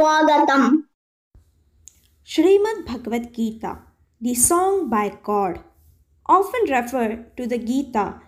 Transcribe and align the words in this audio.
Swagatam. 0.00 0.84
Srimad 2.24 2.86
Bhagavad 2.86 3.34
Gita, 3.34 3.80
the 4.18 4.32
song 4.34 4.88
by 4.88 5.18
God, 5.22 5.60
often 6.24 6.70
referred 6.70 7.36
to 7.36 7.46
the 7.46 7.58
Gita, 7.58 8.22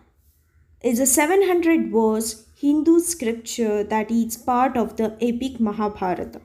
is 0.82 1.00
a 1.00 1.06
700 1.06 1.90
verse 1.90 2.44
Hindu 2.56 3.00
scripture 3.00 3.82
that 3.84 4.10
is 4.10 4.36
part 4.36 4.76
of 4.76 4.98
the 4.98 5.16
epic 5.22 5.60
Mahabharata. 5.60 6.42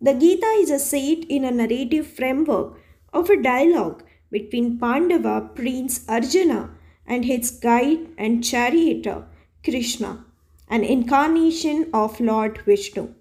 The 0.00 0.14
Gita 0.14 0.46
is 0.62 0.70
a 0.70 0.78
set 0.78 1.26
in 1.28 1.44
a 1.44 1.50
narrative 1.50 2.06
framework 2.06 2.80
of 3.12 3.28
a 3.28 3.42
dialogue 3.42 4.02
between 4.30 4.78
Pandava 4.78 5.50
Prince 5.54 6.08
Arjuna 6.08 6.70
and 7.06 7.26
his 7.26 7.50
guide 7.50 8.08
and 8.16 8.42
charioteer 8.42 9.26
Krishna, 9.62 10.24
an 10.68 10.84
incarnation 10.84 11.90
of 11.92 12.18
Lord 12.18 12.62
Vishnu. 12.64 13.12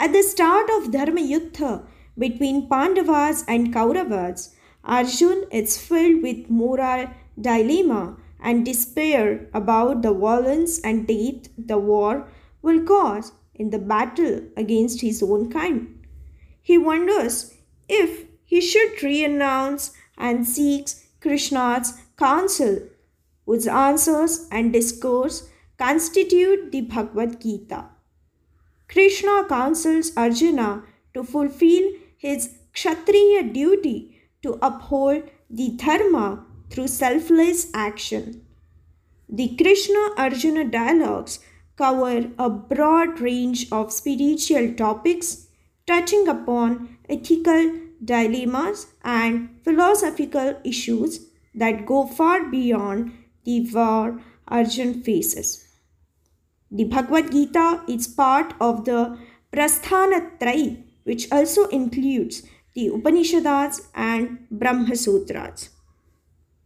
At 0.00 0.12
the 0.12 0.22
start 0.22 0.70
of 0.70 0.92
Dharma 0.92 1.20
Yuddha 1.20 1.84
between 2.16 2.68
Pandavas 2.68 3.44
and 3.48 3.74
Kauravas, 3.74 4.54
Arjun 4.84 5.44
is 5.50 5.76
filled 5.76 6.22
with 6.22 6.48
moral 6.48 7.08
dilemma 7.40 8.16
and 8.40 8.64
despair 8.64 9.48
about 9.52 10.02
the 10.02 10.12
violence 10.12 10.78
and 10.82 11.08
death 11.08 11.48
the 11.58 11.78
war 11.78 12.28
will 12.62 12.80
cause 12.84 13.32
in 13.56 13.70
the 13.70 13.80
battle 13.80 14.42
against 14.56 15.00
his 15.00 15.20
own 15.20 15.50
kind. 15.50 16.06
He 16.62 16.78
wonders 16.78 17.54
if 17.88 18.24
he 18.44 18.60
should 18.60 19.02
renounce 19.02 19.90
and 20.16 20.46
seeks 20.46 21.06
Krishna's 21.20 21.94
counsel, 22.16 22.82
whose 23.46 23.66
answers 23.66 24.46
and 24.52 24.72
discourse 24.72 25.50
constitute 25.76 26.70
the 26.70 26.82
Bhagavad 26.82 27.40
Gita. 27.40 27.97
Krishna 28.88 29.44
counsels 29.48 30.12
Arjuna 30.16 30.82
to 31.12 31.22
fulfill 31.22 31.90
his 32.16 32.50
Kshatriya 32.72 33.42
duty 33.52 34.18
to 34.42 34.58
uphold 34.62 35.24
the 35.50 35.70
Dharma 35.76 36.46
through 36.70 36.88
selfless 36.88 37.70
action. 37.74 38.46
The 39.28 39.54
Krishna 39.56 40.14
Arjuna 40.16 40.64
dialogues 40.64 41.40
cover 41.76 42.30
a 42.38 42.48
broad 42.48 43.20
range 43.20 43.70
of 43.70 43.92
spiritual 43.92 44.72
topics 44.74 45.48
touching 45.86 46.26
upon 46.26 46.96
ethical 47.10 47.72
dilemmas 48.02 48.86
and 49.02 49.50
philosophical 49.64 50.60
issues 50.64 51.26
that 51.54 51.84
go 51.84 52.06
far 52.06 52.48
beyond 52.48 53.12
the 53.44 53.68
war 53.70 54.20
Arjun 54.48 55.02
faces. 55.02 55.67
The 56.70 56.84
Bhagavad 56.84 57.30
Gita 57.32 57.82
is 57.88 58.06
part 58.06 58.52
of 58.60 58.84
the 58.84 59.18
Prasthanatrayi, 59.52 60.84
which 61.04 61.30
also 61.32 61.66
includes 61.68 62.42
the 62.74 62.88
Upanishads 62.88 63.88
and 63.94 64.46
Brahma 64.50 64.94
Sutras. 64.94 65.70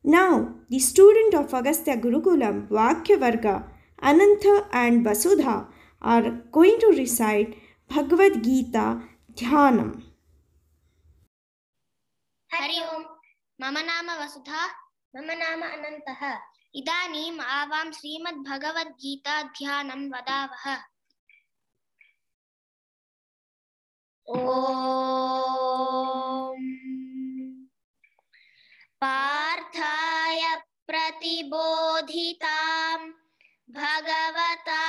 Now, 0.05 0.55
the 0.69 0.81
student 0.81 1.35
of 1.35 1.55
Agastya 1.55 1.97
Gurukulam, 1.97 2.69
Vakyavarga, 2.69 3.65
Anantha 4.03 4.67
and 4.73 5.07
Vasudha 5.07 5.69
are 6.03 6.31
going 6.51 6.79
to 6.81 6.89
recite 6.89 7.57
Bhagavad 7.89 8.43
Gita 8.43 9.03
Dhyanam. 9.35 10.03
Hari 12.51 12.79
Om. 12.93 13.05
Mama 13.61 13.83
Nama 13.85 14.19
Vasudha. 14.19 14.82
मम 15.15 15.31
नाम 15.39 15.63
अनन्तः। 15.63 16.21
इदानीम् 16.75 17.41
आवां 17.41 17.93
श्रीमद्भगवद्गीता 17.93 19.43
ध्यानं 19.57 20.09
वदावः। 20.11 20.65
ॐ 24.27 24.39
पार्थाय 29.03 30.41
प्रतिबोधितां 30.89 33.01
भगवता 33.77 34.85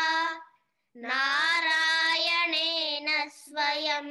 नारायणेन 0.95 3.07
स्वयं 3.29 4.07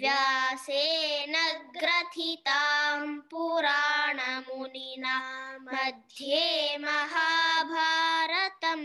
व्यासेन 0.00 1.34
ग्रथितां 1.76 3.18
पुराणमुनिना 3.18 5.16
मध्ये 5.60 6.76
महाभारतम्। 6.78 8.84